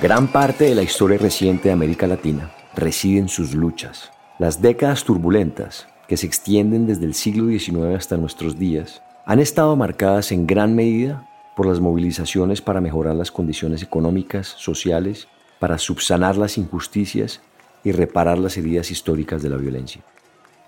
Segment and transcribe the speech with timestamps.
[0.00, 4.12] Gran parte de la historia reciente de América Latina reside en sus luchas.
[4.38, 9.74] Las décadas turbulentas, que se extienden desde el siglo XIX hasta nuestros días, han estado
[9.74, 15.26] marcadas en gran medida por las movilizaciones para mejorar las condiciones económicas, sociales,
[15.58, 17.40] para subsanar las injusticias
[17.82, 20.02] y reparar las heridas históricas de la violencia.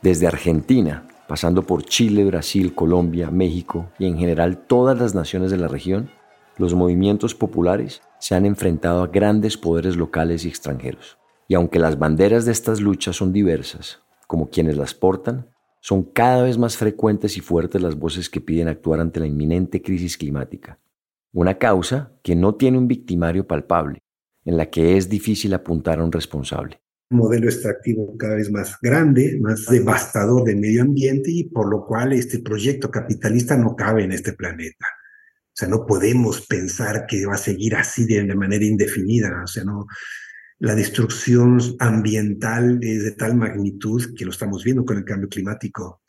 [0.02, 5.56] Desde Argentina, pasando por Chile, Brasil, Colombia, México y en general todas las naciones de
[5.56, 6.10] la región,
[6.56, 11.18] los movimientos populares se han enfrentado a grandes poderes locales y extranjeros.
[11.48, 15.48] Y aunque las banderas de estas luchas son diversas, como quienes las portan,
[15.80, 19.82] son cada vez más frecuentes y fuertes las voces que piden actuar ante la inminente
[19.82, 20.78] crisis climática.
[21.32, 24.02] Una causa que no tiene un victimario palpable,
[24.44, 26.80] en la que es difícil apuntar a un responsable.
[27.10, 31.86] Un modelo extractivo cada vez más grande, más devastador del medio ambiente y por lo
[31.86, 34.86] cual este proyecto capitalista no cabe en este planeta.
[35.60, 39.42] Sea, no podemos pensar que va a seguir así de, de manera indefinida.
[39.44, 39.86] O sea, no,
[40.58, 46.00] la destrucción ambiental es de tal magnitud que lo estamos viendo con el cambio climático.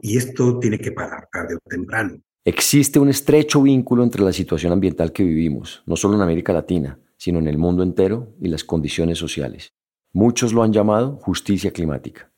[0.00, 2.18] Y esto tiene que parar tarde o temprano.
[2.46, 6.98] Existe un estrecho vínculo entre la situación ambiental que vivimos, no solo en América Latina,
[7.18, 9.74] sino en el mundo entero y las condiciones sociales.
[10.14, 12.32] Muchos lo han llamado justicia climática.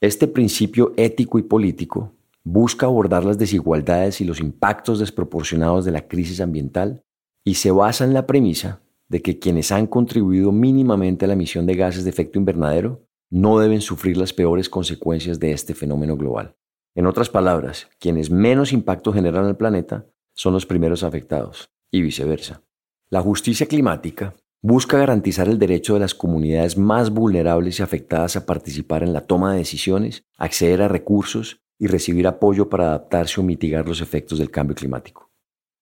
[0.00, 2.15] Este principio ético y político
[2.48, 7.02] busca abordar las desigualdades y los impactos desproporcionados de la crisis ambiental
[7.44, 11.66] y se basa en la premisa de que quienes han contribuido mínimamente a la emisión
[11.66, 16.54] de gases de efecto invernadero no deben sufrir las peores consecuencias de este fenómeno global.
[16.94, 22.62] En otras palabras, quienes menos impacto generan al planeta son los primeros afectados, y viceversa.
[23.10, 28.46] La justicia climática busca garantizar el derecho de las comunidades más vulnerables y afectadas a
[28.46, 33.44] participar en la toma de decisiones, acceder a recursos y recibir apoyo para adaptarse o
[33.44, 35.30] mitigar los efectos del cambio climático.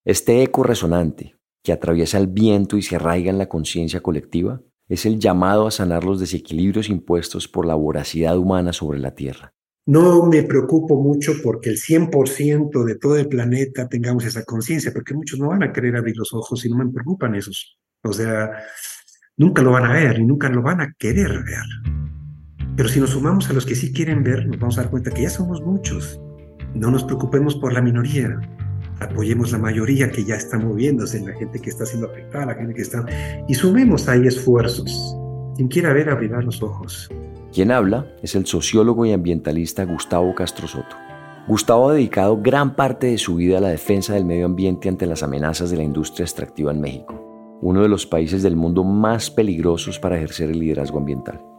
[0.05, 5.07] Este eco resonante, que atraviesa el viento y se arraiga en la conciencia colectiva, es
[5.07, 9.55] el llamado a sanar los desequilibrios impuestos por la voracidad humana sobre la Tierra.
[9.87, 15.15] No me preocupo mucho porque el 100% de todo el planeta tengamos esa conciencia, porque
[15.15, 17.79] muchos no van a querer abrir los ojos y no me preocupan esos.
[18.03, 18.51] O sea,
[19.37, 22.14] nunca lo van a ver y nunca lo van a querer ver.
[22.77, 25.13] Pero si nos sumamos a los que sí quieren ver, nos vamos a dar cuenta
[25.13, 26.21] que ya somos muchos.
[26.75, 28.41] No nos preocupemos por la minoría.
[28.99, 32.75] Apoyemos la mayoría que ya está moviéndose, la gente que está siendo afectada, la gente
[32.75, 33.07] que está...
[33.47, 35.17] Y sumemos ahí esfuerzos.
[35.55, 37.09] Quien quiera ver, abrirá los ojos.
[37.53, 40.97] Quien habla es el sociólogo y ambientalista Gustavo Castro Soto.
[41.47, 45.07] Gustavo ha dedicado gran parte de su vida a la defensa del medio ambiente ante
[45.07, 49.31] las amenazas de la industria extractiva en México, uno de los países del mundo más
[49.31, 51.54] peligrosos para ejercer el liderazgo ambiental.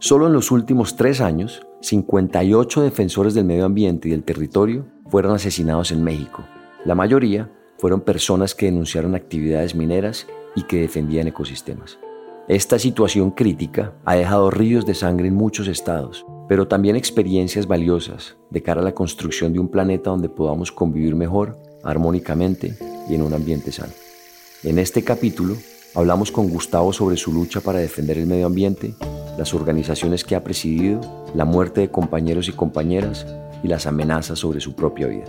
[0.00, 5.34] Solo en los últimos tres años, 58 defensores del medio ambiente y del territorio fueron
[5.34, 6.44] asesinados en México.
[6.84, 11.98] La mayoría fueron personas que denunciaron actividades mineras y que defendían ecosistemas.
[12.46, 18.36] Esta situación crítica ha dejado ríos de sangre en muchos estados, pero también experiencias valiosas
[18.50, 22.76] de cara a la construcción de un planeta donde podamos convivir mejor, armónicamente
[23.10, 23.92] y en un ambiente sano.
[24.62, 25.56] En este capítulo
[25.98, 28.94] Hablamos con Gustavo sobre su lucha para defender el medio ambiente,
[29.36, 31.00] las organizaciones que ha presidido,
[31.34, 33.26] la muerte de compañeros y compañeras
[33.64, 35.24] y las amenazas sobre su propia vida.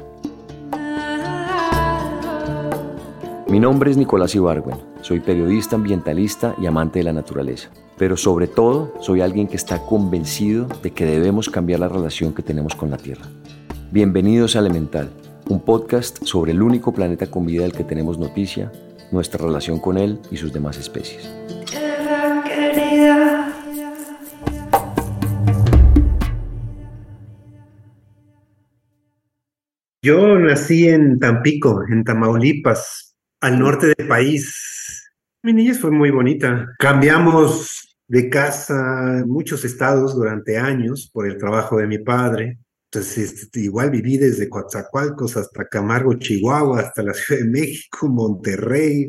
[3.48, 8.45] Mi nombre es Nicolás Ibargüen, soy periodista ambientalista y amante de la naturaleza, pero sobre
[8.45, 12.92] todo soy alguien que está convencido de que debemos cambiar la relación que tenemos con
[12.92, 13.25] la Tierra.
[13.92, 15.10] Bienvenidos a Elemental,
[15.50, 18.71] un podcast sobre el único planeta con vida del que tenemos noticia,
[19.11, 21.29] nuestra relación con él y sus demás especies.
[30.01, 35.11] Yo nací en Tampico, en Tamaulipas, al norte del país.
[35.44, 36.67] Mi niñez fue muy bonita.
[36.79, 42.59] Cambiamos de casa muchos estados durante años por el trabajo de mi padre.
[42.91, 49.06] Entonces, este, igual viví desde Coatzacoalcos hasta Camargo, Chihuahua, hasta la Ciudad de México, Monterrey.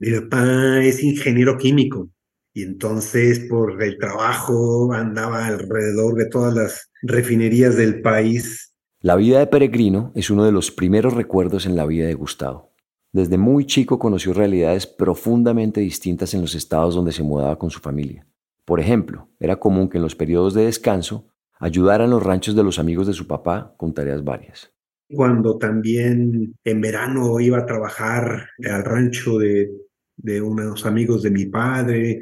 [0.00, 2.10] Mi papá es ingeniero químico
[2.52, 8.74] y entonces por el trabajo andaba alrededor de todas las refinerías del país.
[9.00, 12.72] La vida de peregrino es uno de los primeros recuerdos en la vida de Gustavo.
[13.12, 17.78] Desde muy chico conoció realidades profundamente distintas en los estados donde se mudaba con su
[17.78, 18.26] familia.
[18.64, 21.29] Por ejemplo, era común que en los periodos de descanso
[21.60, 24.72] ayudaran los ranchos de los amigos de su papá con tareas varias.
[25.08, 29.70] Cuando también en verano iba a trabajar al rancho de,
[30.16, 32.20] de unos amigos de mi padre,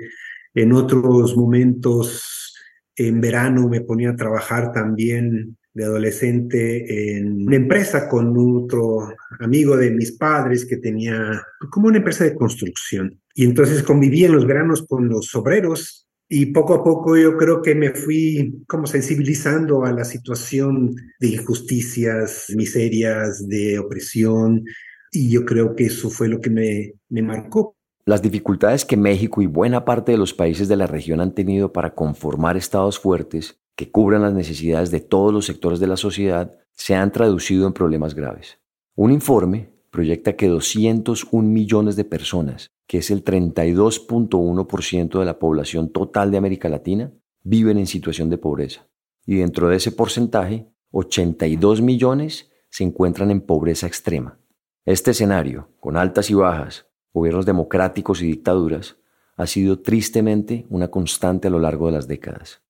[0.55, 2.55] en otros momentos
[2.96, 9.76] en verano me ponía a trabajar también de adolescente en una empresa con otro amigo
[9.76, 11.40] de mis padres que tenía
[11.70, 13.20] como una empresa de construcción.
[13.35, 17.62] Y entonces convivía en los veranos con los obreros y poco a poco yo creo
[17.62, 24.64] que me fui como sensibilizando a la situación de injusticias, miserias, de opresión.
[25.10, 27.76] Y yo creo que eso fue lo que me, me marcó.
[28.04, 31.72] Las dificultades que México y buena parte de los países de la región han tenido
[31.72, 36.58] para conformar estados fuertes que cubran las necesidades de todos los sectores de la sociedad
[36.72, 38.58] se han traducido en problemas graves.
[38.96, 45.90] Un informe proyecta que 201 millones de personas, que es el 32.1% de la población
[45.90, 47.12] total de América Latina,
[47.43, 48.87] viven en situación de pobreza.
[49.26, 54.38] Y dentro de ese porcentaje, 82 millones se encuentran en pobreza extrema.
[54.85, 58.96] Este escenario, con altas y bajas, gobiernos democráticos y dictaduras,
[59.37, 62.62] ha sido tristemente una constante a lo largo de las décadas.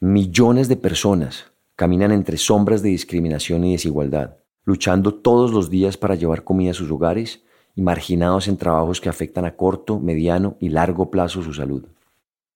[0.00, 6.16] Millones de personas caminan entre sombras de discriminación y desigualdad, luchando todos los días para
[6.16, 7.42] llevar comida a sus hogares
[7.74, 11.86] y marginados en trabajos que afectan a corto, mediano y largo plazo su salud.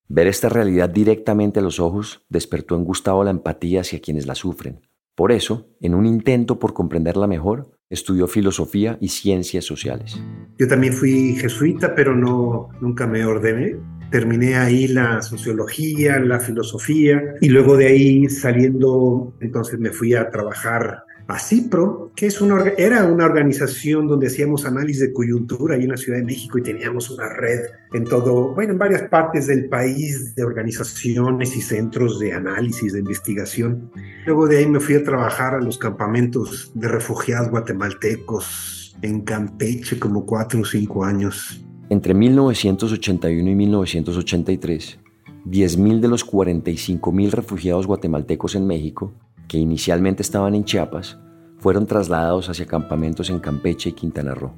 [0.09, 4.35] Ver esta realidad directamente a los ojos despertó en Gustavo la empatía hacia quienes la
[4.35, 4.81] sufren.
[5.15, 10.21] Por eso, en un intento por comprenderla mejor, estudió filosofía y ciencias sociales.
[10.59, 13.77] Yo también fui jesuita, pero no nunca me ordené
[14.11, 20.29] terminé ahí la sociología, la filosofía y luego de ahí saliendo, entonces me fui a
[20.31, 25.85] trabajar a CIPRO, que es una, era una organización donde hacíamos análisis de coyuntura ahí
[25.85, 27.61] en la Ciudad de México y teníamos una red
[27.93, 32.99] en todo, bueno, en varias partes del país de organizaciones y centros de análisis, de
[32.99, 33.91] investigación.
[34.27, 39.99] Luego de ahí me fui a trabajar a los campamentos de refugiados guatemaltecos en Campeche
[39.99, 41.65] como cuatro o cinco años.
[41.89, 44.99] Entre 1981 y 1983,
[45.47, 49.13] 10.000 de los 45.000 refugiados guatemaltecos en México,
[49.51, 51.19] que inicialmente estaban en Chiapas,
[51.59, 54.55] fueron trasladados hacia campamentos en Campeche y Quintana Roo.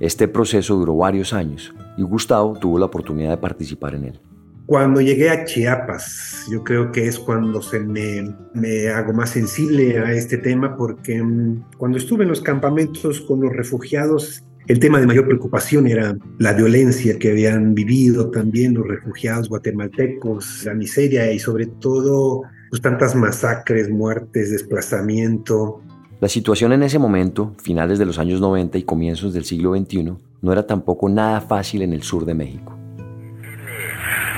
[0.00, 4.20] Este proceso duró varios años y Gustavo tuvo la oportunidad de participar en él.
[4.66, 9.98] Cuando llegué a Chiapas, yo creo que es cuando se me, me, hago más sensible
[9.98, 15.00] a este tema, porque mm, cuando estuve en los campamentos con los refugiados, el tema
[15.00, 21.32] de mayor preocupación era la violencia que habían vivido también los refugiados guatemaltecos, la miseria
[21.32, 25.82] y sobre todo pues, tantas masacres, muertes, desplazamiento.
[26.20, 30.16] La situación en ese momento, finales de los años 90 y comienzos del siglo XXI,
[30.42, 32.76] no era tampoco nada fácil en el sur de México.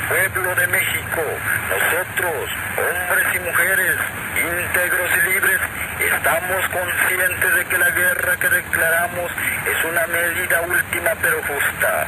[0.08, 1.22] Pueblo de México,
[1.70, 3.96] nosotros, hombres y mujeres,
[4.36, 5.60] íntegros y libres,
[6.00, 9.30] estamos conscientes de que la guerra que declaramos
[9.64, 12.06] es una medida última pero justa.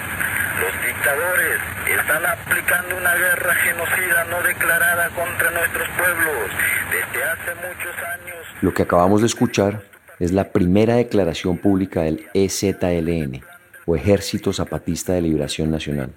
[0.61, 6.51] Los dictadores están aplicando una guerra genocida no declarada contra nuestros pueblos
[6.91, 8.47] desde hace muchos años.
[8.61, 9.83] Lo que acabamos de escuchar
[10.19, 13.43] es la primera declaración pública del EZLN,
[13.87, 16.13] o Ejército Zapatista de Liberación Nacional.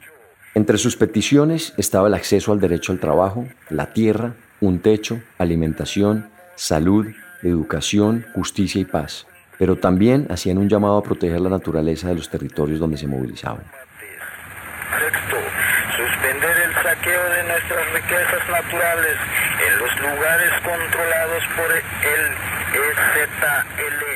[0.54, 6.30] Entre sus peticiones estaba el acceso al derecho al trabajo, la tierra, un techo, alimentación,
[6.56, 7.08] salud,
[7.42, 9.27] educación, justicia y paz
[9.58, 13.63] pero también hacían un llamado a proteger la naturaleza de los territorios donde se movilizaban.
[15.05, 15.38] Sexto
[16.81, 19.17] saqueo de nuestras riquezas naturales
[19.65, 21.81] en los lugares controlados por el
[22.74, 24.07] EZLN.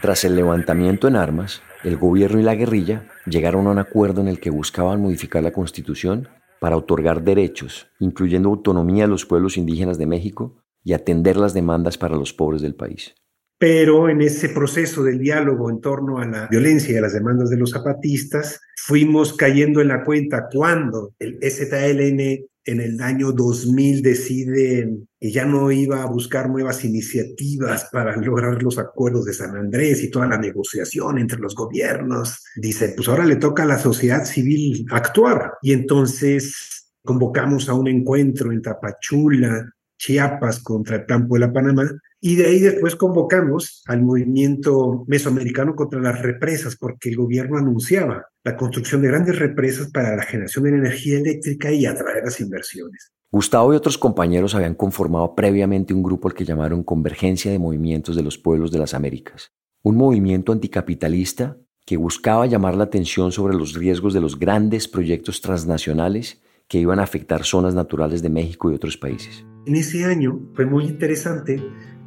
[0.00, 4.28] Tras el levantamiento en armas, el gobierno y la guerrilla llegaron a un acuerdo en
[4.28, 6.28] el que buscaban modificar la constitución
[6.60, 11.98] para otorgar derechos, incluyendo autonomía a los pueblos indígenas de México y atender las demandas
[11.98, 13.14] para los pobres del país.
[13.58, 17.50] Pero en ese proceso del diálogo en torno a la violencia y a las demandas
[17.50, 24.02] de los zapatistas, fuimos cayendo en la cuenta cuando el EZLN en el año 2000
[24.02, 29.56] decide que ya no iba a buscar nuevas iniciativas para lograr los acuerdos de San
[29.56, 32.44] Andrés y toda la negociación entre los gobiernos.
[32.56, 35.54] Dice, pues ahora le toca a la sociedad civil actuar.
[35.62, 41.90] Y entonces convocamos a un encuentro en Tapachula, Chiapas, contra el campo de la Panamá,
[42.20, 48.26] y de ahí después convocamos al movimiento mesoamericano contra las represas, porque el gobierno anunciaba
[48.44, 53.12] la construcción de grandes represas para la generación de energía eléctrica y atraer las inversiones.
[53.30, 58.16] Gustavo y otros compañeros habían conformado previamente un grupo al que llamaron Convergencia de Movimientos
[58.16, 59.52] de los Pueblos de las Américas,
[59.82, 65.40] un movimiento anticapitalista que buscaba llamar la atención sobre los riesgos de los grandes proyectos
[65.40, 69.44] transnacionales que iban a afectar zonas naturales de México y otros países.
[69.66, 71.62] En ese año fue muy interesante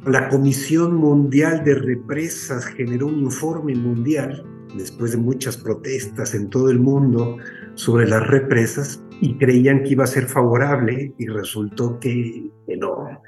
[0.06, 4.44] la Comisión Mundial de Represas generó un informe mundial,
[4.76, 7.36] después de muchas protestas en todo el mundo
[7.74, 13.22] sobre las represas, y creían que iba a ser favorable y resultó que, no.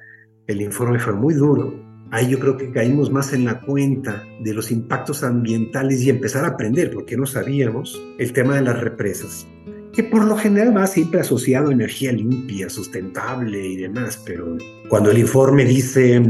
[0.49, 1.73] El informe fue muy duro.
[2.11, 6.45] Ahí yo creo que caímos más en la cuenta de los impactos ambientales y empezar
[6.45, 9.47] a aprender, porque no sabíamos, el tema de las represas
[9.94, 14.56] que por lo general va siempre asociado a energía limpia, sustentable y demás, pero
[14.88, 16.20] cuando el informe dice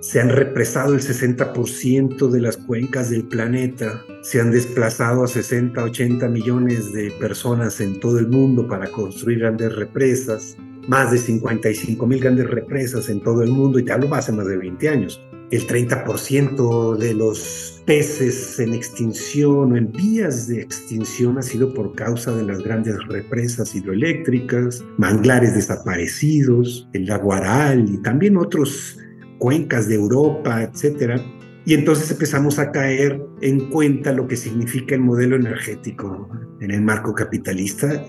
[0.00, 5.82] se han represado el 60% de las cuencas del planeta, se han desplazado a 60,
[5.82, 12.06] 80 millones de personas en todo el mundo para construir grandes represas, más de 55
[12.06, 15.22] mil grandes represas en todo el mundo, y te hablo hace más de 20 años.
[15.50, 21.94] El 30% de los peces en extinción o en vías de extinción ha sido por
[21.94, 28.98] causa de las grandes represas hidroeléctricas, manglares desaparecidos, el laguaral y también otros
[29.38, 31.20] cuencas de Europa, etcétera.
[31.66, 36.28] Y entonces empezamos a caer en cuenta lo que significa el modelo energético
[36.60, 38.04] en el marco capitalista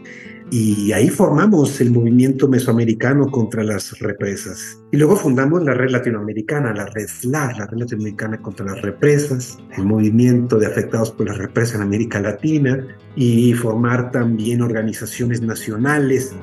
[0.51, 4.79] y ahí formamos el movimiento mesoamericano contra las represas.
[4.91, 9.57] Y luego fundamos la red latinoamericana, la red SLAR, la red latinoamericana contra las represas,
[9.75, 12.85] el movimiento de afectados por las represas en América Latina
[13.15, 16.35] y formar también organizaciones nacionales.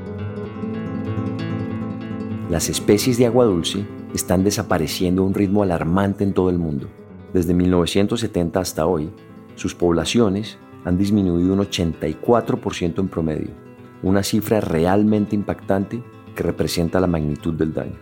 [2.51, 6.89] Las especies de agua dulce están desapareciendo a un ritmo alarmante en todo el mundo.
[7.33, 9.11] Desde 1970 hasta hoy,
[9.55, 13.62] sus poblaciones han disminuido un 84% en promedio,
[14.03, 16.03] una cifra realmente impactante
[16.35, 17.99] que representa la magnitud del daño.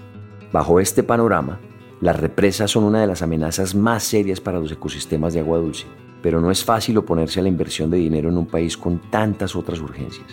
[0.53, 1.61] Bajo este panorama,
[2.01, 5.87] las represas son una de las amenazas más serias para los ecosistemas de agua dulce,
[6.23, 9.55] pero no es fácil oponerse a la inversión de dinero en un país con tantas
[9.55, 10.27] otras urgencias.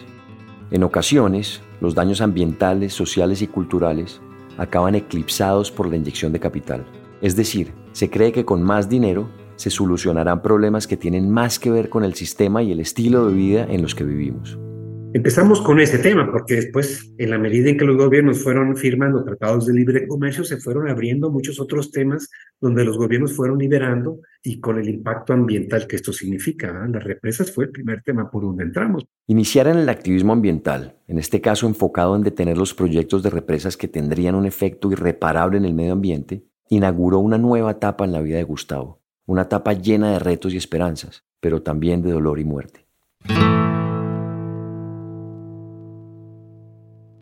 [0.71, 4.21] En ocasiones, los daños ambientales, sociales y culturales
[4.57, 6.85] acaban eclipsados por la inyección de capital.
[7.21, 11.71] Es decir, se cree que con más dinero se solucionarán problemas que tienen más que
[11.71, 14.57] ver con el sistema y el estilo de vida en los que vivimos.
[15.13, 19.23] Empezamos con ese tema porque después, en la medida en que los gobiernos fueron firmando
[19.23, 24.19] tratados de libre comercio, se fueron abriendo muchos otros temas donde los gobiernos fueron liberando
[24.43, 26.83] y con el impacto ambiental que esto significa.
[26.83, 26.87] ¿ah?
[26.91, 29.05] Las represas fue el primer tema por donde entramos.
[29.27, 33.77] Iniciar en el activismo ambiental, en este caso enfocado en detener los proyectos de represas
[33.77, 38.21] que tendrían un efecto irreparable en el medio ambiente, inauguró una nueva etapa en la
[38.21, 42.43] vida de Gustavo, una etapa llena de retos y esperanzas, pero también de dolor y
[42.43, 42.85] muerte.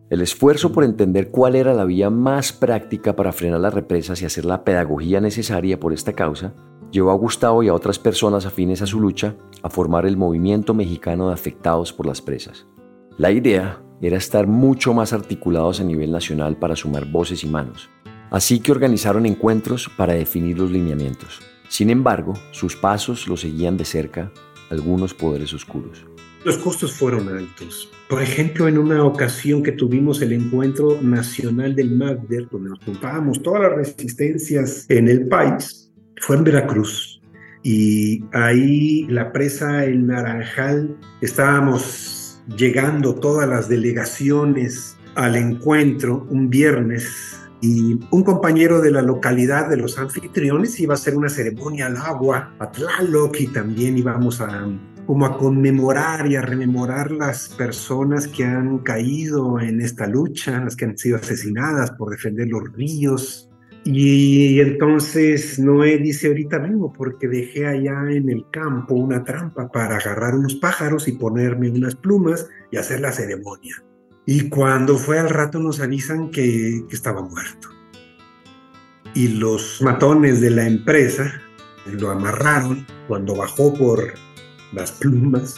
[0.08, 4.24] El esfuerzo por entender cuál era la vía más práctica para frenar las represas y
[4.24, 6.54] hacer la pedagogía necesaria por esta causa
[6.92, 9.34] llevó a Gustavo y a otras personas afines a su lucha
[9.64, 12.66] a formar el movimiento mexicano de afectados por las presas.
[13.18, 17.90] La idea era estar mucho más articulados a nivel nacional para sumar voces y manos,
[18.30, 21.40] así que organizaron encuentros para definir los lineamientos.
[21.68, 24.30] Sin embargo, sus pasos los seguían de cerca
[24.70, 26.06] algunos poderes oscuros.
[26.44, 27.90] Los costos fueron altos.
[28.08, 33.42] Por ejemplo, en una ocasión que tuvimos el encuentro nacional del MAGDER, donde nos juntábamos
[33.42, 37.20] todas las resistencias en el país, fue en Veracruz.
[37.64, 47.40] Y ahí la presa El Naranjal, estábamos llegando todas las delegaciones al encuentro un viernes
[47.60, 51.96] y un compañero de la localidad de los anfitriones iba a hacer una ceremonia al
[51.96, 54.64] agua a Tlaloc y también íbamos a
[55.06, 60.74] como a conmemorar y a rememorar las personas que han caído en esta lucha, las
[60.74, 63.48] que han sido asesinadas por defender los ríos.
[63.84, 69.96] Y entonces Noé dice, ahorita vengo porque dejé allá en el campo una trampa para
[69.96, 73.76] agarrar unos pájaros y ponerme unas plumas y hacer la ceremonia.
[74.26, 77.68] Y cuando fue al rato nos avisan que estaba muerto.
[79.14, 81.40] Y los matones de la empresa
[81.86, 84.12] lo amarraron cuando bajó por
[84.72, 85.56] las plumas,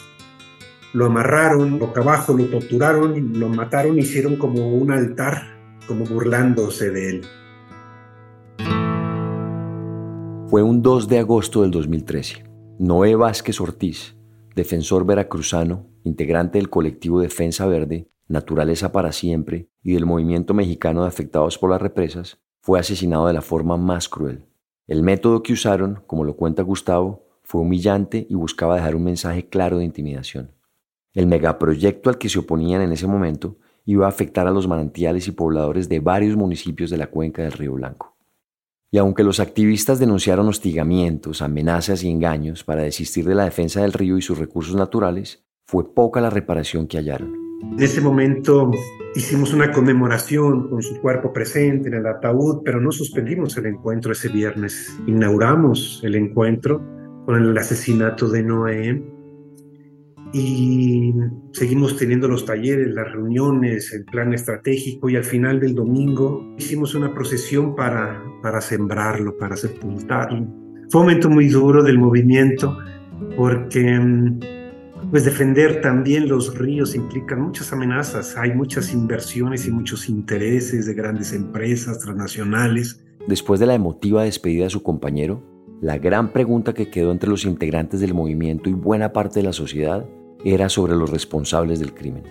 [0.92, 5.42] lo amarraron boca abajo, lo torturaron, lo mataron, hicieron como un altar,
[5.86, 7.22] como burlándose de él.
[10.48, 12.44] Fue un 2 de agosto del 2013.
[12.78, 14.16] Noé Vázquez Ortiz,
[14.56, 21.08] defensor veracruzano, integrante del colectivo Defensa Verde, Naturaleza para Siempre y del movimiento mexicano de
[21.08, 24.46] afectados por las represas, fue asesinado de la forma más cruel.
[24.86, 29.48] El método que usaron, como lo cuenta Gustavo, fue humillante y buscaba dejar un mensaje
[29.48, 30.50] claro de intimidación.
[31.14, 35.26] El megaproyecto al que se oponían en ese momento iba a afectar a los manantiales
[35.28, 38.14] y pobladores de varios municipios de la cuenca del Río Blanco.
[38.90, 43.94] Y aunque los activistas denunciaron hostigamientos, amenazas y engaños para desistir de la defensa del
[43.94, 47.34] río y sus recursos naturales, fue poca la reparación que hallaron.
[47.62, 48.70] En ese momento
[49.14, 54.12] hicimos una conmemoración con su cuerpo presente en el ataúd, pero no suspendimos el encuentro
[54.12, 54.94] ese viernes.
[55.06, 56.97] Inauguramos el encuentro
[57.28, 59.02] con el asesinato de Noé.
[60.32, 61.12] Y
[61.52, 66.94] seguimos teniendo los talleres, las reuniones, el plan estratégico y al final del domingo hicimos
[66.94, 70.46] una procesión para, para sembrarlo, para sepultarlo.
[70.88, 72.78] Fue un momento muy duro del movimiento
[73.36, 74.00] porque
[75.10, 80.94] pues defender también los ríos implica muchas amenazas, hay muchas inversiones y muchos intereses de
[80.94, 83.04] grandes empresas transnacionales.
[83.26, 87.44] Después de la emotiva despedida de su compañero, la gran pregunta que quedó entre los
[87.44, 90.06] integrantes del movimiento y buena parte de la sociedad
[90.44, 92.22] era sobre los responsables del crimen.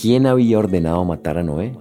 [0.00, 1.72] ¿Quién había ordenado matar a Noé?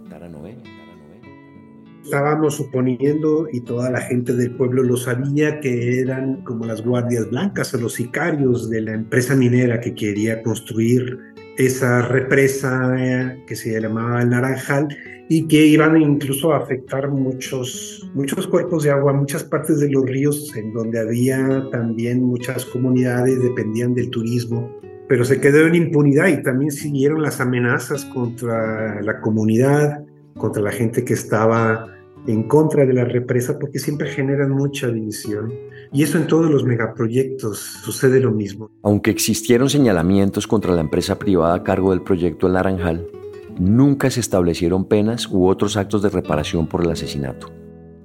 [2.03, 7.29] Estábamos suponiendo, y toda la gente del pueblo lo sabía, que eran como las guardias
[7.29, 13.55] blancas o los sicarios de la empresa minera que quería construir esa represa eh, que
[13.55, 14.87] se llamaba el Naranjal
[15.29, 20.05] y que iban incluso a afectar muchos, muchos cuerpos de agua, muchas partes de los
[20.05, 24.69] ríos en donde había también muchas comunidades, dependían del turismo,
[25.07, 30.03] pero se quedó en impunidad y también siguieron las amenazas contra la comunidad,
[30.35, 31.87] contra la gente que estaba
[32.27, 35.53] en contra de la represa, porque siempre generan mucha división.
[35.93, 38.71] Y eso en todos los megaproyectos sucede lo mismo.
[38.81, 43.05] Aunque existieron señalamientos contra la empresa privada a cargo del proyecto El Naranjal,
[43.59, 47.51] nunca se establecieron penas u otros actos de reparación por el asesinato.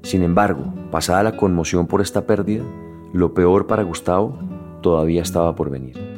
[0.03, 2.63] Sin embargo, pasada la conmoción por esta pérdida,
[3.15, 4.39] lo peor para Gustavo
[4.83, 6.18] todavía estaba por venir.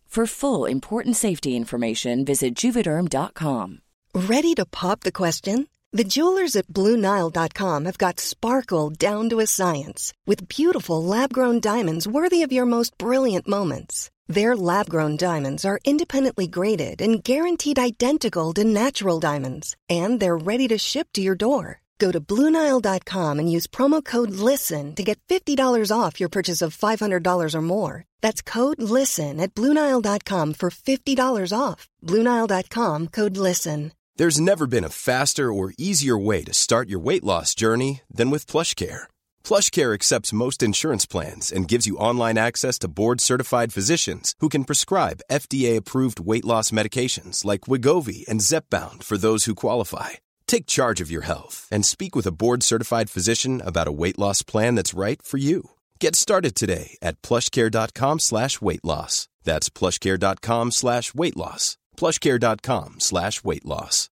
[0.11, 3.79] For full important safety information, visit juvederm.com.
[4.13, 5.67] Ready to pop the question?
[5.93, 11.61] The jewelers at BlueNile.com have got sparkle down to a science with beautiful lab grown
[11.61, 14.11] diamonds worthy of your most brilliant moments.
[14.27, 20.45] Their lab grown diamonds are independently graded and guaranteed identical to natural diamonds, and they're
[20.51, 21.79] ready to ship to your door.
[21.99, 25.55] Go to Bluenile.com and use promo code LISTEN to get $50
[25.89, 28.05] off your purchase of $500 or more.
[28.21, 31.87] That's code LISTEN at Bluenile.com for $50 off.
[32.03, 33.91] Bluenile.com code LISTEN.
[34.17, 38.29] There's never been a faster or easier way to start your weight loss journey than
[38.29, 39.07] with PlushCare
[39.43, 44.65] PlushCare accepts most insurance plans and gives you online access to board-certified physicians who can
[44.65, 50.09] prescribe FDA-approved weight loss medications like Wigovi and Zepbound for those who qualify.
[50.45, 54.43] Take charge of your health and speak with a board-certified physician about a weight loss
[54.43, 55.71] plan that's right for you.
[56.03, 59.27] Get started today at plushcare.com slash weight loss.
[59.43, 61.77] That's plushcare.com slash weight loss.
[61.95, 64.09] plushcare.com slash weight loss.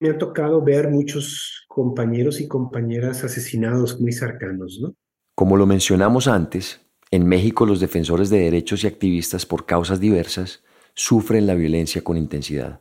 [0.00, 4.94] Me ha tocado ver muchos compañeros y compañeras asesinados muy cercanos, ¿no?
[5.36, 10.62] Como lo mencionamos antes, en México los defensores de derechos y activistas por causas diversas
[10.94, 12.80] sufren la violencia con intensidad.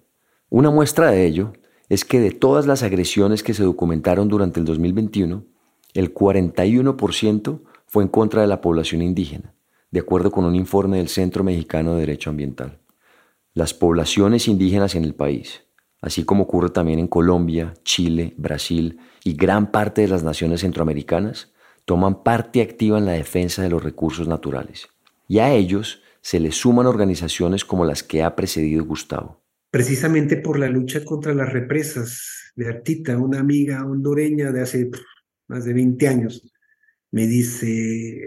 [0.49, 1.53] Una muestra de ello
[1.91, 5.43] es que de todas las agresiones que se documentaron durante el 2021,
[5.93, 9.53] el 41% fue en contra de la población indígena,
[9.91, 12.79] de acuerdo con un informe del Centro Mexicano de Derecho Ambiental.
[13.53, 15.63] Las poblaciones indígenas en el país,
[15.99, 21.51] así como ocurre también en Colombia, Chile, Brasil y gran parte de las naciones centroamericanas,
[21.83, 24.87] toman parte activa en la defensa de los recursos naturales.
[25.27, 29.40] Y a ellos se les suman organizaciones como las que ha precedido Gustavo.
[29.71, 34.91] Precisamente por la lucha contra las represas de Artita, una amiga hondureña de hace
[35.47, 36.53] más de 20 años,
[37.11, 38.21] me dice,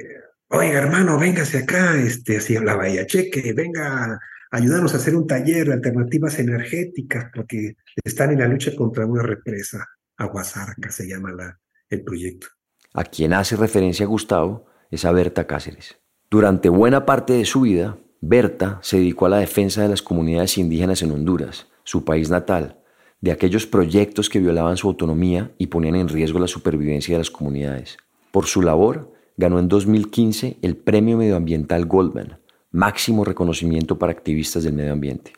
[0.49, 4.19] oiga hermano, véngase acá, este, así hablaba ella, cheque, venga
[4.51, 9.23] ayudarnos a hacer un taller de alternativas energéticas, porque están en la lucha contra una
[9.23, 11.59] represa, Aguasarca se llama la,
[11.91, 12.47] el proyecto.
[12.93, 15.99] A quien hace referencia Gustavo es a Berta Cáceres.
[16.31, 20.57] Durante buena parte de su vida, Berta se dedicó a la defensa de las comunidades
[20.57, 22.79] indígenas en Honduras, su país natal,
[23.21, 27.31] de aquellos proyectos que violaban su autonomía y ponían en riesgo la supervivencia de las
[27.31, 27.99] comunidades.
[28.33, 32.39] Por su labor, ganó en 2015 el Premio Medioambiental Goldman,
[32.71, 35.35] máximo reconocimiento para activistas del medio ambiente.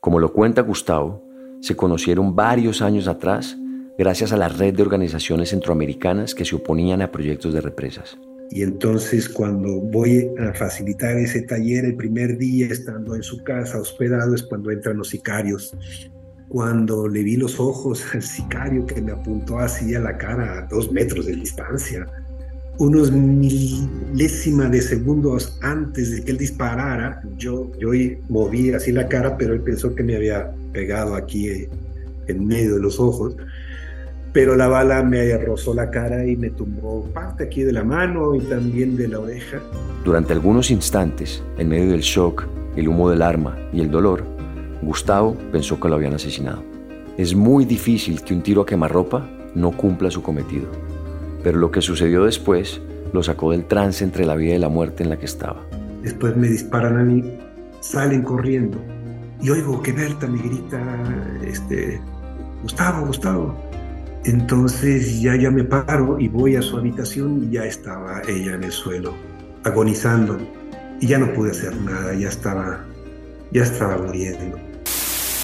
[0.00, 1.22] Como lo cuenta Gustavo,
[1.60, 3.58] se conocieron varios años atrás
[3.98, 8.16] gracias a la red de organizaciones centroamericanas que se oponían a proyectos de represas.
[8.50, 13.80] Y entonces cuando voy a facilitar ese taller el primer día, estando en su casa
[13.80, 15.74] hospedado, es cuando entran los sicarios.
[16.48, 20.66] Cuando le vi los ojos al sicario que me apuntó así a la cara a
[20.66, 22.06] dos metros de distancia,
[22.78, 27.90] unos milésimas de segundos antes de que él disparara, yo, yo
[28.28, 31.68] moví así la cara, pero él pensó que me había pegado aquí eh,
[32.26, 33.36] en medio de los ojos.
[34.34, 38.34] Pero la bala me rozó la cara y me tumbó parte aquí de la mano
[38.34, 39.62] y también de la oreja.
[40.04, 44.22] Durante algunos instantes, en medio del shock, el humo del arma y el dolor,
[44.82, 46.62] Gustavo pensó que lo habían asesinado.
[47.16, 50.68] Es muy difícil que un tiro a quemarropa no cumpla su cometido
[51.44, 52.80] pero lo que sucedió después
[53.12, 55.60] lo sacó del trance entre la vida y la muerte en la que estaba.
[56.02, 57.38] Después me disparan a mí,
[57.80, 58.78] salen corriendo
[59.40, 60.80] y oigo que Berta me grita,
[61.46, 62.00] este,
[62.62, 63.54] Gustavo, Gustavo.
[64.24, 68.64] Entonces ya, ya me paro y voy a su habitación y ya estaba ella en
[68.64, 69.14] el suelo,
[69.64, 70.38] agonizando.
[71.00, 72.84] Y ya no pude hacer nada, ya estaba,
[73.50, 74.58] ya estaba muriendo.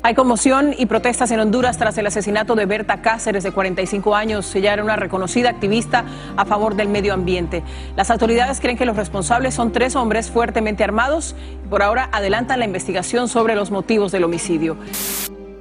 [0.02, 4.54] Hay conmoción y protestas en Honduras tras el asesinato de Berta Cáceres, de 45 años.
[4.54, 6.06] Ella era una reconocida activista
[6.38, 7.62] a favor del medio ambiente.
[7.96, 12.60] Las autoridades creen que los responsables son tres hombres fuertemente armados y por ahora adelantan
[12.60, 14.78] la investigación sobre los motivos del homicidio.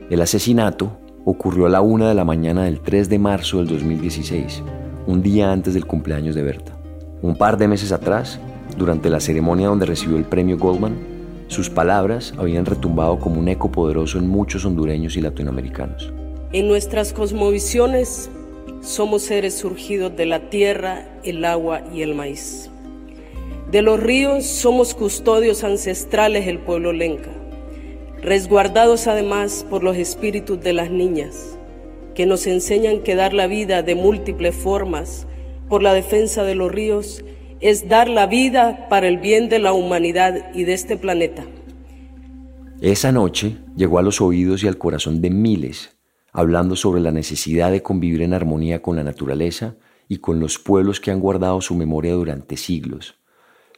[0.09, 4.63] El asesinato ocurrió a la una de la mañana del 3 de marzo del 2016,
[5.05, 6.75] un día antes del cumpleaños de Berta.
[7.21, 8.39] Un par de meses atrás,
[8.75, 10.97] durante la ceremonia donde recibió el premio Goldman,
[11.47, 16.11] sus palabras habían retumbado como un eco poderoso en muchos hondureños y latinoamericanos.
[16.51, 18.31] En nuestras cosmovisiones
[18.81, 22.71] somos seres surgidos de la tierra, el agua y el maíz.
[23.69, 27.29] De los ríos somos custodios ancestrales del pueblo lenca,
[28.21, 31.57] resguardados además por los espíritus de las niñas,
[32.15, 35.27] que nos enseñan que dar la vida de múltiples formas
[35.69, 37.23] por la defensa de los ríos
[37.61, 41.45] es dar la vida para el bien de la humanidad y de este planeta.
[42.81, 45.97] Esa noche llegó a los oídos y al corazón de miles,
[46.31, 49.75] hablando sobre la necesidad de convivir en armonía con la naturaleza
[50.07, 53.15] y con los pueblos que han guardado su memoria durante siglos.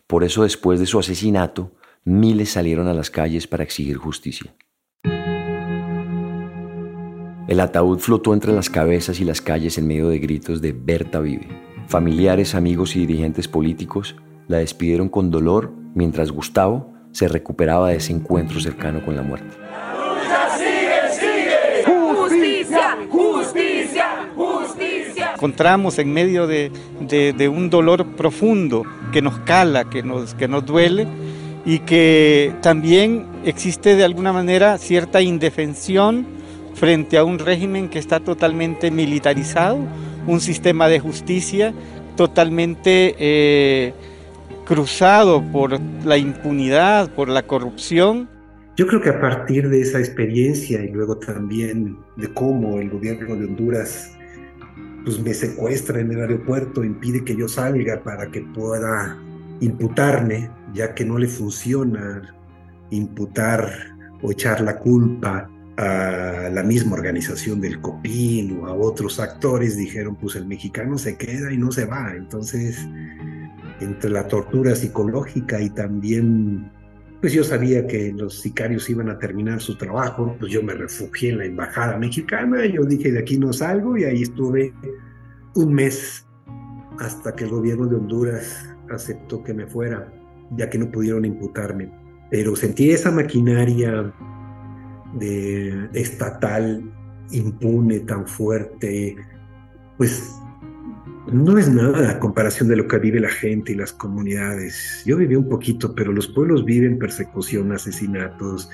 [0.07, 1.71] Por eso después de su asesinato,
[2.03, 4.53] miles salieron a las calles para exigir justicia.
[7.47, 11.19] El ataúd flotó entre las cabezas y las calles en medio de gritos de Berta
[11.19, 11.47] vive.
[11.87, 14.15] Familiares, amigos y dirigentes políticos
[14.47, 19.57] la despidieron con dolor mientras Gustavo se recuperaba de ese encuentro cercano con la muerte.
[21.85, 25.31] Justicia, justicia, justicia.
[25.33, 26.71] Encontramos en medio de,
[27.53, 31.05] un dolor profundo que nos cala, que nos, que nos duele
[31.65, 36.25] y que también existe de alguna manera cierta indefensión
[36.73, 39.79] frente a un régimen que está totalmente militarizado,
[40.27, 41.73] un sistema de justicia
[42.15, 43.93] totalmente eh,
[44.65, 48.29] cruzado por la impunidad, por la corrupción.
[48.77, 53.35] Yo creo que a partir de esa experiencia y luego también de cómo el gobierno
[53.35, 54.11] de Honduras
[55.03, 59.17] pues me secuestra en el aeropuerto, impide que yo salga para que pueda
[59.59, 62.35] imputarme, ya que no le funciona
[62.89, 69.77] imputar o echar la culpa a la misma organización del COPIN o a otros actores,
[69.77, 72.13] dijeron, pues el mexicano se queda y no se va.
[72.15, 72.77] Entonces,
[73.79, 76.71] entre la tortura psicológica y también,
[77.19, 81.31] pues yo sabía que los sicarios iban a terminar su trabajo, pues yo me refugié
[81.31, 84.73] en la embajada mexicana, yo dije, de aquí no salgo y ahí estuve
[85.55, 86.27] un mes
[86.99, 90.13] hasta que el gobierno de Honduras aceptó que me fuera,
[90.57, 91.91] ya que no pudieron imputarme.
[92.29, 94.13] Pero sentí esa maquinaria
[95.13, 96.83] de estatal
[97.31, 99.15] impune tan fuerte,
[99.97, 100.33] pues
[101.31, 105.03] no es nada a comparación de lo que vive la gente y las comunidades.
[105.05, 108.69] Yo viví un poquito, pero los pueblos viven persecución, asesinatos.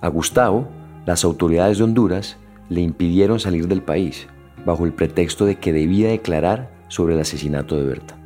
[0.00, 0.68] A Gustavo,
[1.06, 2.36] las autoridades de Honduras
[2.68, 4.26] le impidieron salir del país
[4.66, 8.18] bajo el pretexto de que debía declarar sobre el asesinato de Berta.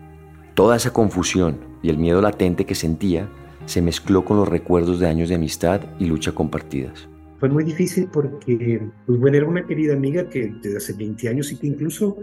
[0.54, 3.28] Toda esa confusión y el miedo latente que sentía
[3.66, 7.08] se mezcló con los recuerdos de años de amistad y lucha compartidas.
[7.38, 11.50] Fue muy difícil porque, pues bueno, era una querida amiga que desde hace 20 años
[11.52, 12.18] y que incluso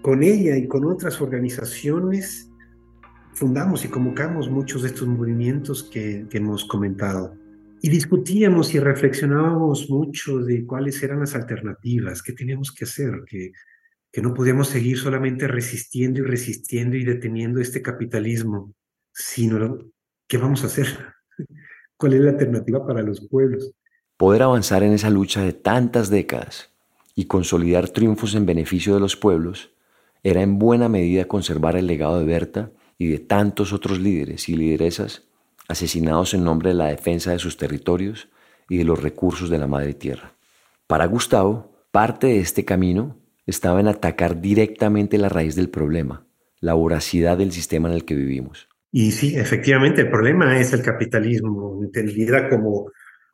[0.00, 2.50] con ella y con otras organizaciones
[3.34, 7.34] fundamos y convocamos muchos de estos movimientos que, que hemos comentado.
[7.82, 13.52] Y discutíamos y reflexionábamos mucho de cuáles eran las alternativas, qué teníamos que hacer, que
[14.16, 18.72] que no podíamos seguir solamente resistiendo y resistiendo y deteniendo este capitalismo,
[19.16, 19.78] sino
[20.28, 20.86] qué vamos a hacer,
[21.96, 23.72] cuál es la alternativa para los pueblos.
[24.18, 26.70] Poder avanzar en esa lucha de tantas décadas
[27.14, 29.70] y consolidar triunfos en beneficio de los pueblos
[30.22, 34.56] era en buena medida conservar el legado de Berta y de tantos otros líderes y
[34.56, 35.22] lideresas
[35.68, 38.28] asesinados en nombre de la defensa de sus territorios
[38.68, 40.34] y de los recursos de la madre tierra.
[40.86, 46.26] Para Gustavo, parte de este camino estaba en atacar directamente la raíz del problema,
[46.60, 48.68] la voracidad del sistema en el que vivimos.
[48.98, 52.90] Y sí, efectivamente, el problema es el capitalismo, entendida como,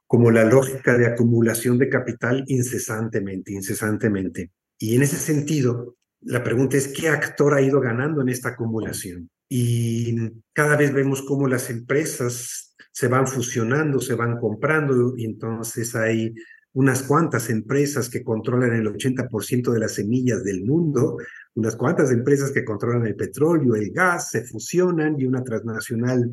[0.09, 4.51] como la lógica de acumulación de capital incesantemente, incesantemente.
[4.77, 9.31] Y en ese sentido, la pregunta es, ¿qué actor ha ido ganando en esta acumulación?
[9.49, 15.95] Y cada vez vemos cómo las empresas se van fusionando, se van comprando, y entonces
[15.95, 16.35] hay
[16.73, 21.19] unas cuantas empresas que controlan el 80% de las semillas del mundo,
[21.55, 26.31] unas cuantas empresas que controlan el petróleo, el gas, se fusionan y una transnacional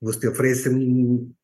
[0.00, 1.36] pues te ofrece un,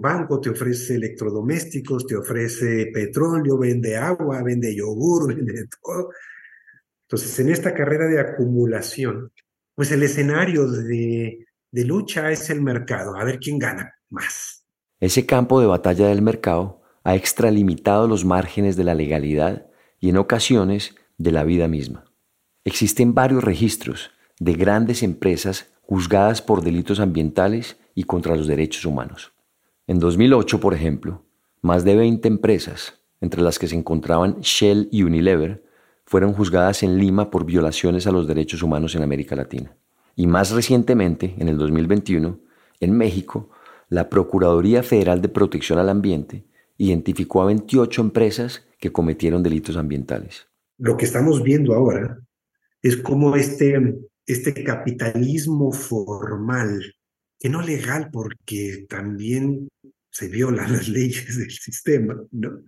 [0.00, 6.10] banco, te ofrece electrodomésticos, te ofrece petróleo, vende agua, vende yogur, vende todo.
[7.06, 9.32] Entonces, en esta carrera de acumulación,
[9.74, 14.66] pues el escenario de, de lucha es el mercado, a ver quién gana más.
[15.00, 20.18] Ese campo de batalla del mercado ha extralimitado los márgenes de la legalidad y en
[20.18, 22.07] ocasiones de la vida misma.
[22.68, 29.32] Existen varios registros de grandes empresas juzgadas por delitos ambientales y contra los derechos humanos.
[29.86, 31.24] En 2008, por ejemplo,
[31.62, 35.64] más de 20 empresas, entre las que se encontraban Shell y Unilever,
[36.04, 39.74] fueron juzgadas en Lima por violaciones a los derechos humanos en América Latina.
[40.14, 42.38] Y más recientemente, en el 2021,
[42.80, 43.48] en México,
[43.88, 46.44] la Procuraduría Federal de Protección al Ambiente
[46.76, 50.48] identificó a 28 empresas que cometieron delitos ambientales.
[50.76, 52.18] Lo que estamos viendo ahora
[52.82, 56.80] es cómo este, este capitalismo formal,
[57.38, 59.68] que no legal porque también
[60.10, 62.60] se violan las leyes del sistema, ¿no?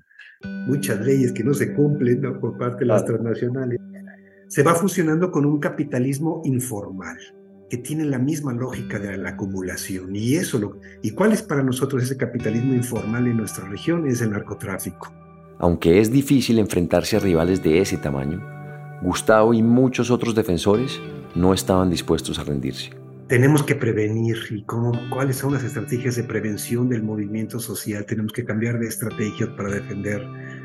[0.66, 3.78] muchas leyes que no se cumplen por parte de las transnacionales,
[4.48, 7.18] se va fusionando con un capitalismo informal
[7.68, 10.16] que tiene la misma lógica de la acumulación.
[10.16, 14.08] Y eso lo, ¿Y cuál es para nosotros ese capitalismo informal en nuestra región?
[14.08, 15.12] Es el narcotráfico.
[15.58, 18.42] Aunque es difícil enfrentarse a rivales de ese tamaño,
[19.02, 21.00] Gustavo y muchos otros defensores
[21.34, 22.90] no estaban dispuestos a rendirse.
[23.28, 28.04] Tenemos que prevenir y cómo, cuáles son las estrategias de prevención del movimiento social.
[28.04, 30.20] Tenemos que cambiar de estrategias para defender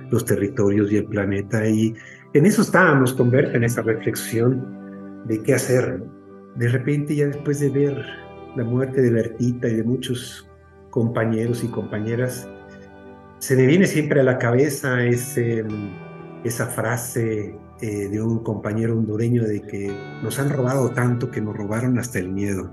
[0.09, 1.67] los territorios y el planeta.
[1.67, 1.93] Y
[2.33, 6.03] en eso estábamos con Berta, en esa reflexión de qué hacer
[6.55, 8.05] de repente ya después de ver
[8.55, 10.49] la muerte de Bertita y de muchos
[10.89, 12.47] compañeros y compañeras,
[13.39, 15.65] se me viene siempre a la cabeza ese,
[16.43, 19.91] esa frase eh, de un compañero hondureño de que
[20.23, 22.71] nos han robado tanto que nos robaron hasta el miedo.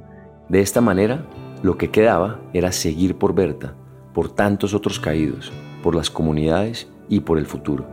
[0.49, 1.27] De esta manera,
[1.63, 3.75] lo que quedaba era seguir por Berta,
[4.13, 7.87] por tantos otros caídos, por las comunidades y por el futuro.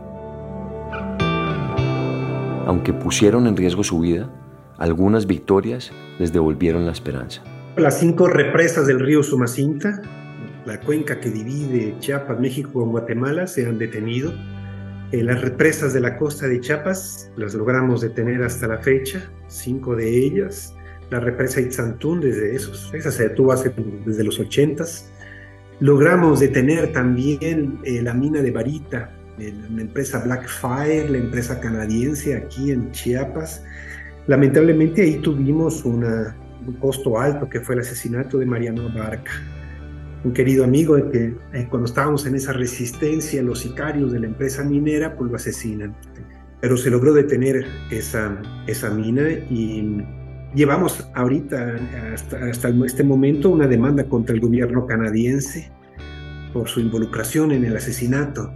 [2.66, 4.30] Aunque pusieron en riesgo su vida,
[4.78, 7.42] algunas victorias les devolvieron la esperanza.
[7.76, 10.02] Las cinco represas del río Sumacinta,
[10.64, 14.32] la cuenca que divide Chiapas, México con Guatemala, se han detenido.
[15.12, 19.96] Eh, las represas de la costa de Chiapas las logramos detener hasta la fecha, cinco
[19.96, 20.74] de ellas.
[21.10, 23.72] La represa Itzantún, desde esos, esa se detuvo hace,
[24.06, 25.10] desde los ochentas.
[25.80, 32.70] Logramos detener también eh, la mina de Varita, la empresa Blackfire, la empresa canadiense aquí
[32.70, 33.64] en Chiapas.
[34.26, 39.32] Lamentablemente ahí tuvimos una, un costo alto que fue el asesinato de Mariano Barca,
[40.24, 44.26] un querido amigo de que eh, cuando estábamos en esa resistencia, los sicarios de la
[44.26, 45.96] empresa minera pues lo asesinan.
[46.60, 50.02] Pero se logró detener esa, esa mina y
[50.54, 51.76] llevamos ahorita,
[52.12, 55.72] hasta, hasta este momento, una demanda contra el gobierno canadiense
[56.52, 58.52] por su involucración en el asesinato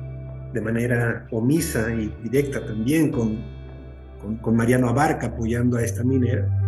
[0.53, 3.39] de manera omisa y directa también con,
[4.21, 6.64] con, con Mariano Abarca apoyando a esta minera.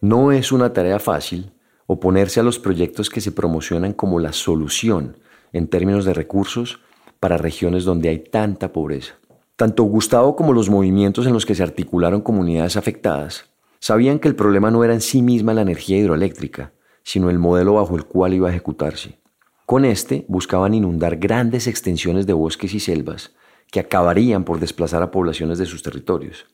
[0.00, 1.50] No es una tarea fácil
[1.86, 5.16] oponerse a los proyectos que se promocionan como la solución
[5.52, 6.80] en términos de recursos
[7.18, 9.14] para regiones donde hay tanta pobreza.
[9.56, 14.36] Tanto Gustavo como los movimientos en los que se articularon comunidades afectadas sabían que el
[14.36, 18.34] problema no era en sí misma la energía hidroeléctrica, sino el modelo bajo el cual
[18.34, 19.18] iba a ejecutarse.
[19.66, 23.32] Con este buscaban inundar grandes extensiones de bosques y selvas
[23.72, 26.46] que acabarían por desplazar a poblaciones de sus territorios.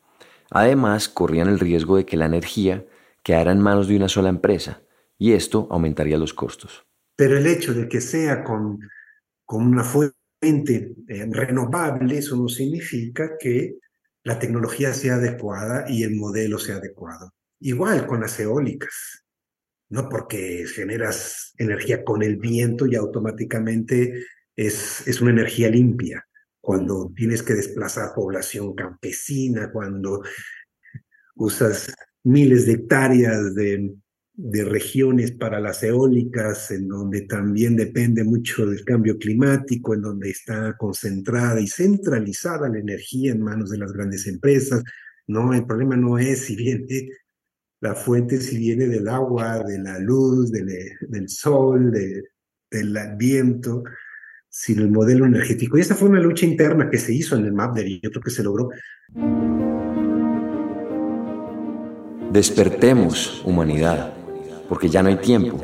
[0.51, 2.85] Además, corrían el riesgo de que la energía
[3.25, 4.83] quedara en manos de una sola empresa,
[5.19, 6.87] y esto aumentaría los costos.
[7.17, 8.79] Pero el hecho de que sea con,
[9.49, 13.79] una fuente eh, renovable, eso no significa que
[14.23, 17.33] la tecnología sea adecuada y el modelo sea adecuado.
[17.61, 19.25] Igual con las eólicas,
[19.89, 26.27] no porque generas energía con el viento y automáticamente es, es una energía limpia.
[26.61, 30.23] Cuando tienes que desplazar población campesina, cuando
[31.37, 33.95] usas miles de hectáreas de,
[34.35, 40.31] de regiones para las eólicas, en donde también depende mucho del cambio climático, en donde
[40.31, 44.83] está concentrada y centralizada la energía en manos de las grandes empresas.
[45.27, 47.09] No, el problema no es si viene
[47.81, 50.67] la fuente, si viene del agua, de la luz, del,
[51.01, 52.25] del sol, de,
[52.71, 53.85] del viento,
[54.49, 55.77] sino el modelo energético.
[55.77, 58.23] Y esta fue una lucha interna que se hizo en el MAPDER y yo creo
[58.23, 58.71] que se logró.
[62.35, 64.12] Despertemos, humanidad,
[64.68, 65.61] porque ya no hay tiempo.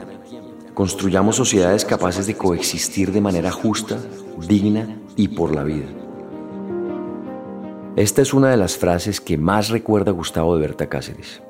[0.72, 3.98] Construyamos sociedades capaces de coexistir de manera justa,
[4.46, 5.88] digna y por la vida.
[7.96, 11.42] Esta es una de las frases que más recuerda Gustavo de Berta Cáceres.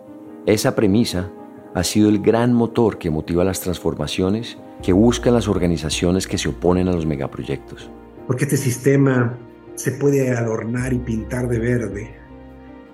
[0.46, 1.30] Esa premisa
[1.74, 6.48] ha sido el gran motor que motiva las transformaciones que buscan las organizaciones que se
[6.48, 7.90] oponen a los megaproyectos.
[8.26, 9.38] Porque este sistema
[9.74, 12.19] se puede adornar y pintar de verde,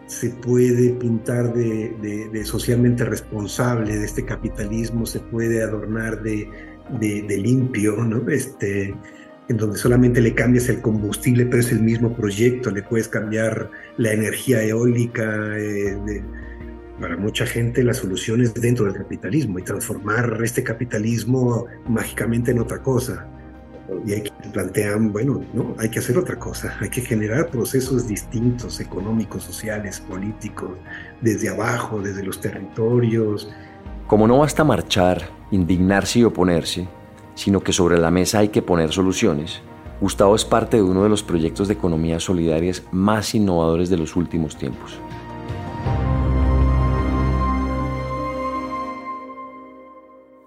[0.07, 6.49] se puede pintar de, socialmente responsable de este capitalismo, se puede adornar de,
[7.01, 8.29] de, limpio, ¿no?
[8.29, 8.95] Este,
[9.49, 13.71] en donde solamente le cambias el combustible, pero es el mismo proyecto, le puedes cambiar
[13.97, 15.59] la energía eólica.
[15.59, 16.23] Eh,
[17.01, 22.61] para mucha gente la solución es dentro del capitalismo y transformar este capitalismo mágicamente en
[22.61, 23.29] otra cosa
[24.05, 28.07] y hay que plantean, bueno, no, hay que hacer otra cosa, hay que generar procesos
[28.07, 30.71] distintos, económicos, sociales, políticos,
[31.21, 33.49] desde abajo, desde los territorios.
[34.07, 36.89] Como no basta marchar, indignarse y oponerse,
[37.35, 39.63] sino que sobre la mesa hay que poner soluciones,
[40.01, 44.15] Gustavo es parte de uno de los proyectos de economía solidarias más innovadores de los
[44.15, 44.99] últimos tiempos.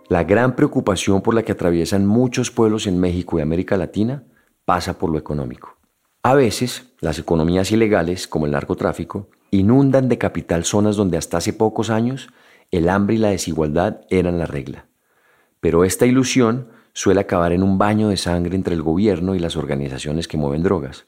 [0.10, 4.24] La gran preocupación por la que atraviesan muchos pueblos en México y América Latina
[4.66, 5.78] pasa por lo económico.
[6.24, 11.54] A veces, las economías ilegales, como el narcotráfico, inundan de capital zonas donde hasta hace
[11.54, 12.28] pocos años
[12.72, 14.88] el hambre y la desigualdad eran la regla.
[15.60, 19.58] Pero esta ilusión suele acabar en un baño de sangre entre el gobierno y las
[19.58, 21.06] organizaciones que mueven drogas.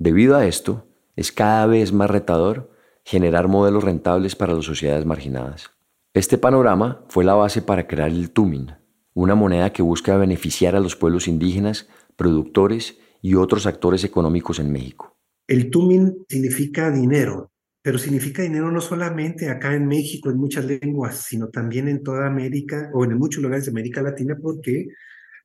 [0.00, 2.72] Debido a esto, es cada vez más retador
[3.04, 5.75] generar modelos rentables para las sociedades marginadas.
[6.16, 8.70] Este panorama fue la base para crear el Tumin,
[9.12, 14.72] una moneda que busca beneficiar a los pueblos indígenas, productores y otros actores económicos en
[14.72, 15.14] México.
[15.46, 17.52] El Tumin significa dinero,
[17.82, 22.26] pero significa dinero no solamente acá en México, en muchas lenguas, sino también en toda
[22.26, 24.86] América o en muchos lugares de América Latina, porque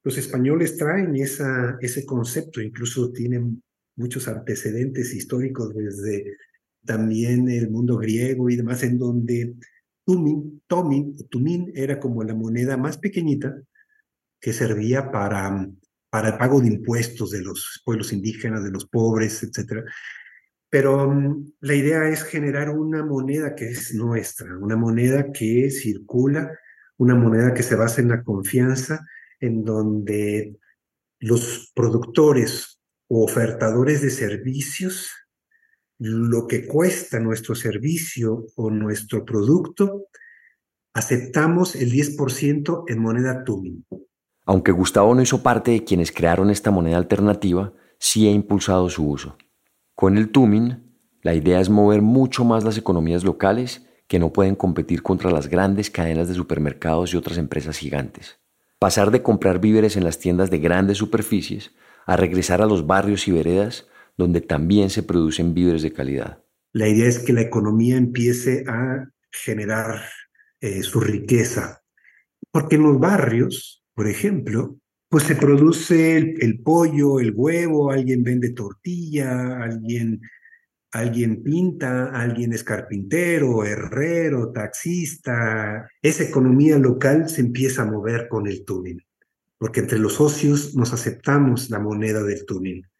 [0.05, 3.61] los españoles traen esa, ese concepto, incluso tienen
[3.97, 6.37] muchos antecedentes históricos desde
[6.85, 9.53] también el mundo griego y demás, en donde
[10.11, 13.61] Tumin, Tomin, Tumin era como la moneda más pequeñita,
[14.41, 15.69] que servía para,
[16.09, 19.85] para el pago de impuestos de los pueblos indígenas, de los pobres, etc.
[20.69, 26.59] Pero mm, la idea es generar una moneda que es nuestra, una moneda que circula,
[26.97, 29.05] una moneda que se basa en la confianza,
[29.39, 30.57] en donde
[31.19, 35.09] los productores o ofertadores de servicios,
[36.03, 40.07] lo que cuesta nuestro servicio o nuestro producto,
[40.95, 43.85] aceptamos el 10% en moneda Tumin.
[44.47, 49.07] Aunque Gustavo no hizo parte de quienes crearon esta moneda alternativa, sí ha impulsado su
[49.07, 49.37] uso.
[49.93, 50.91] Con el Tumin,
[51.21, 55.49] la idea es mover mucho más las economías locales que no pueden competir contra las
[55.49, 58.39] grandes cadenas de supermercados y otras empresas gigantes.
[58.79, 61.73] Pasar de comprar víveres en las tiendas de grandes superficies
[62.07, 63.85] a regresar a los barrios y veredas
[64.21, 66.43] donde también se producen víveres de calidad.
[66.73, 70.01] La idea es que la economía empiece a generar
[70.61, 71.81] eh, su riqueza,
[72.51, 74.77] porque en los barrios, por ejemplo,
[75.09, 80.21] pues se produce el, pollo, el huevo, alguien vende tortilla, alguien,
[80.91, 85.89] alguien pinta, alguien es carpintero, herrero, taxista.
[86.01, 89.05] Esa economía local se empieza a mover con el túnel,
[89.57, 92.90] porque entre los socios nos aceptamos la moneda del túnel.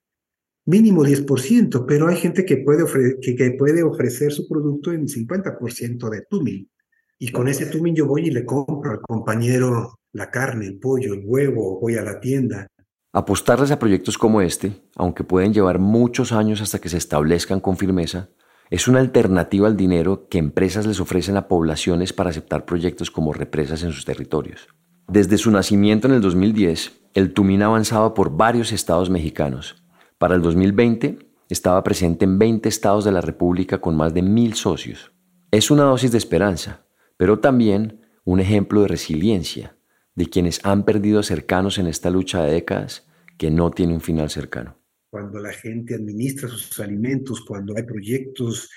[0.66, 2.86] Mínimo 10%, pero hay gente que puede,
[3.20, 6.70] que, que puede ofrecer su producto en 50% de túnel.
[7.18, 11.14] Y con ese túnel yo voy y le compro al compañero la carne, el pollo,
[11.14, 12.68] el huevo, voy a la tienda.
[13.14, 17.76] Apostarles a proyectos como este, aunque pueden llevar muchos años hasta que se establezcan con
[17.76, 18.30] firmeza,
[18.70, 23.34] es una alternativa al dinero que empresas les ofrecen a poblaciones para aceptar proyectos como
[23.34, 24.70] represas en sus territorios.
[25.10, 29.81] Desde su nacimiento en el 2010, el Tumín avanzaba por varios estados mexicanos.
[30.22, 31.18] Para el 2020,
[31.50, 35.12] estaba presente en 20 estados de la República con más de mil socios.
[35.50, 36.86] Es una dosis de esperanza,
[37.18, 39.76] pero también un ejemplo de resiliencia,
[40.14, 43.08] de quienes han perdido cercanos en esta lucha de décadas
[43.40, 44.78] que no tiene un final cercano.
[45.10, 48.70] Cuando la gente administra sus alimentos, cuando hay proyectos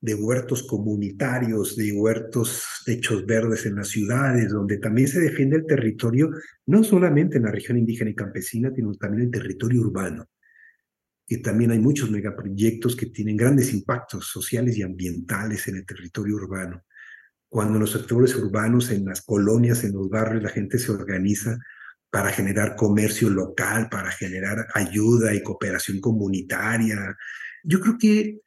[0.00, 5.66] de huertos comunitarios, de huertos hechos verdes en las ciudades, donde también se defiende el
[5.66, 6.30] territorio,
[6.64, 10.24] no solamente en la región indígena y campesina, sino también el territorio urbano.
[11.26, 16.36] Y también hay muchos megaproyectos que tienen grandes impactos sociales y ambientales en el territorio
[16.36, 16.84] urbano
[17.48, 21.58] cuando en los sectores urbanos, en las colonias, en los barrios, la gente se organiza
[22.10, 27.16] para generar comercio local, para generar ayuda y cooperación comunitaria.
[27.64, 28.40] Yo creo que hay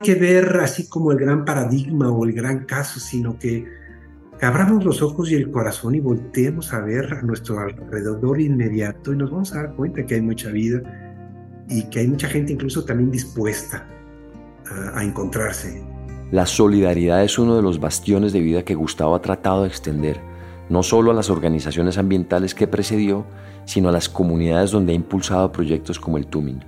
[0.00, 3.66] que ver así como el gran paradigma o el gran caso, sino que
[4.40, 9.16] abramos los ojos y el corazón y volteemos a ver a nuestro alrededor inmediato y
[9.16, 10.82] nos vamos a dar cuenta que hay mucha vida
[11.68, 13.86] y que hay mucha gente incluso también dispuesta
[14.94, 15.82] a, encontrarse
[16.30, 20.18] la solidaridad es uno de los bastiones de vida que Gustavo ha tratado de extender,
[20.70, 23.26] no solo a las organizaciones ambientales que precedió,
[23.66, 26.64] sino a las comunidades donde ha impulsado proyectos como el Tumin.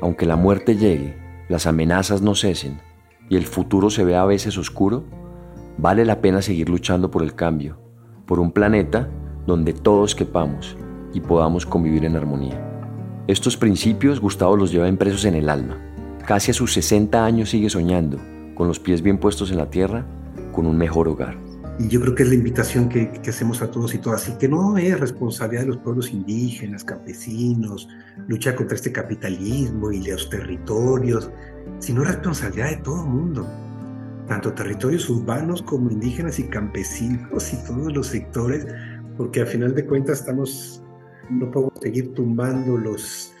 [0.00, 1.16] Aunque la muerte llegue,
[1.48, 2.80] las amenazas no cesen
[3.28, 5.02] y el futuro se ve a veces oscuro,
[5.76, 7.80] vale la pena seguir luchando por el cambio,
[8.26, 9.08] por un planeta
[9.44, 10.76] donde todos quepamos
[11.12, 12.60] y podamos convivir en armonía.
[13.26, 15.90] Estos principios Gustavo los lleva impresos en el alma
[16.30, 18.18] Casi a sus 60 años sigue soñando,
[18.54, 20.06] con los pies bien puestos en la tierra,
[20.52, 21.36] con un mejor hogar.
[21.78, 24.46] Y yo creo que es la invitación que, hacemos a todos y todas, y que
[24.46, 27.88] no es responsabilidad de los pueblos indígenas, campesinos,
[28.28, 31.30] lucha contra este capitalismo y los territorios,
[31.80, 33.48] sino responsabilidad de todo el mundo,
[34.28, 38.68] tanto territorios urbanos como indígenas y campesinos y todos los sectores,
[39.16, 40.84] porque al final de cuentas estamos,
[41.30, 43.34] no podemos seguir tumbando los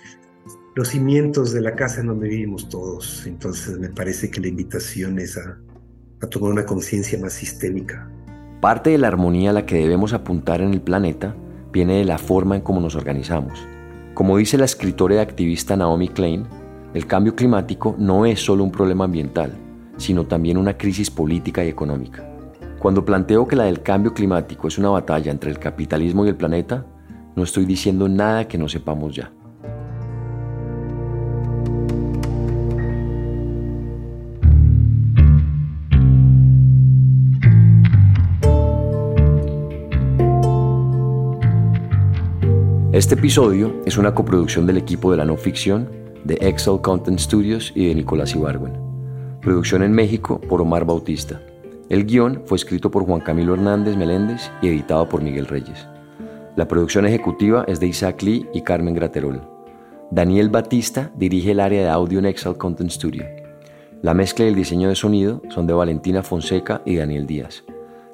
[0.74, 3.26] los cimientos de la casa en donde vivimos todos.
[3.26, 5.58] Entonces me parece que la invitación es a,
[6.28, 8.08] tomar una conciencia más sistémica.
[8.60, 11.34] Parte de la armonía a la que debemos apuntar en el planeta
[11.72, 13.66] viene de la forma en cómo nos organizamos.
[14.14, 16.46] Como dice la escritora y activista Naomi Klein,
[16.92, 19.52] el cambio climático no es solo un problema ambiental,
[19.96, 22.26] sino también una crisis política y económica.
[22.78, 26.36] Cuando planteo que la del cambio climático es una batalla entre el capitalismo y el
[26.36, 26.84] planeta,
[27.36, 29.32] no estoy diciendo nada que no sepamos ya.
[42.92, 45.88] Este episodio es una coproducción del equipo de la no ficción,
[46.24, 48.74] de Excel Content Studios y de Nicolás Ibargüen.
[49.40, 51.40] Producción en México por Omar Bautista.
[51.88, 55.88] El guion fue escrito por Juan Camilo Hernández Meléndez y editado por Miguel Reyes.
[56.60, 59.40] La producción ejecutiva es de Isaac Lee y Carmen Graterol.
[60.10, 63.24] Daniel Batista dirige el área de audio en Excel Content Studio.
[64.02, 67.64] La mezcla y el diseño de sonido son de Valentina Fonseca y Daniel Díaz.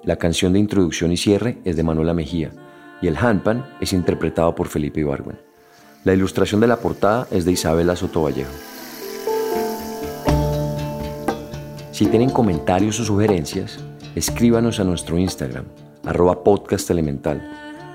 [0.05, 2.53] La canción de introducción y cierre es de Manuela Mejía
[3.03, 5.41] y el handpan es interpretado por Felipe Ibargüen.
[6.05, 8.53] La ilustración de la portada es de Isabela Sotovallejo.
[11.91, 13.81] Si tienen comentarios o sugerencias,
[14.15, 15.65] escríbanos a nuestro Instagram,
[16.05, 17.66] arroba podcast elemental.